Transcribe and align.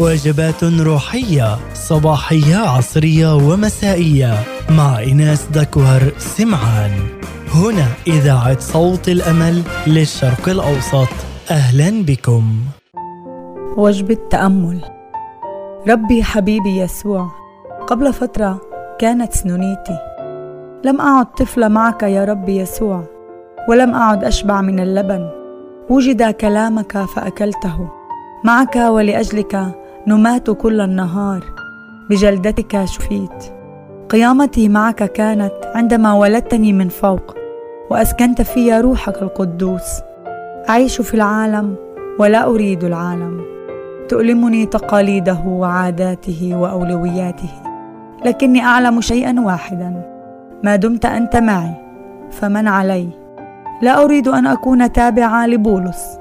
وجبات 0.00 0.64
روحية 0.64 1.56
صباحية 1.74 2.56
عصرية 2.56 3.34
ومسائية. 3.34 4.34
مع 4.70 5.02
إناس 5.02 5.46
دكوهر 5.46 6.02
سمعان. 6.18 6.90
هنا 7.54 7.86
إذاعة 8.06 8.60
صوت 8.60 9.08
الأمل 9.08 9.62
للشرق 9.86 10.48
الأوسط. 10.48 11.08
أهلا 11.50 12.02
بكم. 12.02 12.44
وجبة 13.76 14.18
تأمل 14.30 14.80
ربي 15.88 16.22
حبيبي 16.22 16.76
يسوع 16.76 17.30
قبل 17.86 18.12
فترة 18.12 18.60
كانت 18.98 19.32
سنونيتي. 19.32 19.98
لم 20.84 21.00
أعد 21.00 21.26
طفلة 21.26 21.68
معك 21.68 22.02
يا 22.02 22.24
ربي 22.24 22.56
يسوع 22.56 23.04
ولم 23.68 23.94
أعد 23.94 24.24
أشبع 24.24 24.60
من 24.60 24.80
اللبن. 24.80 25.30
وجد 25.90 26.30
كلامك 26.30 26.98
فأكلته. 26.98 27.88
معك 28.44 28.76
ولأجلك 28.76 29.74
نمات 30.06 30.50
كل 30.50 30.80
النهار 30.80 31.44
بجلدتك 32.10 32.84
شفيت. 32.84 33.44
قيامتي 34.08 34.68
معك 34.68 35.04
كانت 35.04 35.52
عندما 35.74 36.12
ولدتني 36.12 36.72
من 36.72 36.88
فوق 36.88 37.36
وأسكنت 37.90 38.42
في 38.42 38.80
روحك 38.80 39.22
القدوس. 39.22 40.00
أعيش 40.68 41.00
في 41.00 41.14
العالم 41.14 41.74
ولا 42.18 42.46
أريد 42.46 42.84
العالم. 42.84 43.40
تؤلمني 44.08 44.66
تقاليده 44.66 45.42
وعاداته 45.46 46.50
وأولوياته 46.54 47.50
لكني 48.24 48.60
أعلم 48.60 49.00
شيئا 49.00 49.40
واحدا. 49.40 50.02
ما 50.64 50.76
دمت 50.76 51.04
أنت 51.04 51.36
معي 51.36 51.74
فمن 52.30 52.68
علي؟ 52.68 53.08
لا 53.82 54.04
أريد 54.04 54.28
أن 54.28 54.46
أكون 54.46 54.92
تابعة 54.92 55.46
لبولس 55.46 56.18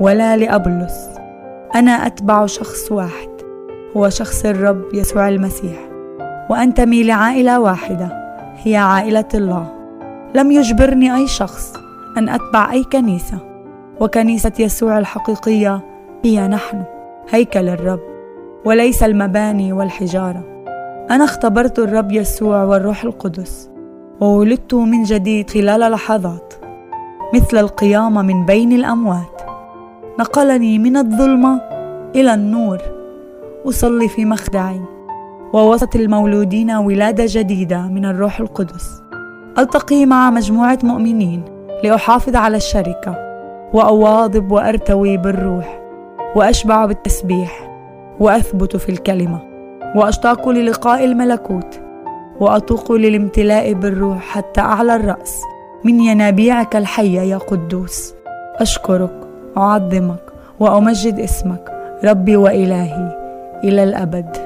ولا 0.00 0.36
لأبلس. 0.36 1.15
أنا 1.74 1.90
أتبع 1.90 2.46
شخص 2.46 2.92
واحد 2.92 3.28
هو 3.96 4.08
شخص 4.08 4.44
الرب 4.44 4.82
يسوع 4.94 5.28
المسيح 5.28 5.78
وانتمي 6.50 7.02
لعائله 7.02 7.60
واحدة 7.60 8.08
هي 8.64 8.76
عائلة 8.76 9.28
الله. 9.34 9.72
لم 10.34 10.52
يجبرني 10.52 11.16
أي 11.16 11.28
شخص 11.28 11.72
أن 12.18 12.28
أتبع 12.28 12.72
أي 12.72 12.84
كنيسة 12.84 13.38
وكنيسة 14.00 14.52
يسوع 14.58 14.98
الحقيقية 14.98 15.80
هي 16.24 16.48
نحن 16.48 16.84
هيكل 17.30 17.68
الرب 17.68 18.00
وليس 18.64 19.02
المباني 19.02 19.72
والحجارة. 19.72 20.64
أنا 21.10 21.24
اختبرت 21.24 21.78
الرب 21.78 22.12
يسوع 22.12 22.64
والروح 22.64 23.04
القدس 23.04 23.70
وولدت 24.20 24.74
من 24.74 25.02
جديد 25.02 25.50
خلال 25.50 25.80
لحظات 25.80 26.54
مثل 27.34 27.56
القيامة 27.58 28.22
من 28.22 28.46
بين 28.46 28.72
الأموات. 28.72 29.35
نقلني 30.18 30.78
من 30.78 30.96
الظلمة 30.96 31.60
إلى 32.14 32.34
النور. 32.34 32.78
أصلي 33.68 34.08
في 34.08 34.24
مخدعي 34.24 34.80
ووسط 35.52 35.96
المولودين 35.96 36.70
ولادة 36.70 37.24
جديدة 37.26 37.82
من 37.82 38.04
الروح 38.04 38.40
القدس. 38.40 39.02
ألتقي 39.58 40.06
مع 40.06 40.30
مجموعة 40.30 40.78
مؤمنين 40.82 41.44
لأحافظ 41.84 42.36
على 42.36 42.56
الشركة 42.56 43.16
وأواظب 43.72 44.52
وأرتوي 44.52 45.16
بالروح 45.16 45.82
وأشبع 46.36 46.86
بالتسبيح 46.86 47.70
وأثبت 48.20 48.76
في 48.76 48.88
الكلمة 48.88 49.40
وأشتاق 49.96 50.48
للقاء 50.48 51.04
الملكوت 51.04 51.80
واتوق 52.40 52.92
للامتلاء 52.92 53.72
بالروح 53.72 54.20
حتى 54.20 54.60
أعلى 54.60 54.96
الرأس 54.96 55.40
من 55.84 56.00
ينابيعك 56.00 56.76
الحية 56.76 57.20
يا 57.20 57.38
قدوس. 57.38 58.14
أشكرك. 58.60 59.25
أعظمك 59.56 60.20
وأمجد 60.60 61.18
اسمك 61.18 61.72
ربي 62.04 62.36
وإلهي 62.36 63.08
إلى 63.64 63.82
الأبد. 63.82 64.45